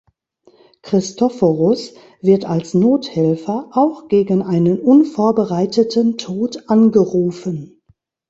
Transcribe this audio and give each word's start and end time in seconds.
Christophorus 0.81 1.93
wird 2.21 2.45
als 2.45 2.73
Nothelfer 2.73 3.69
auch 3.73 4.07
gegen 4.07 4.41
einen 4.41 4.79
unvorbereiteten 4.79 6.17
Tod 6.17 6.67
angerufen. 6.71 7.83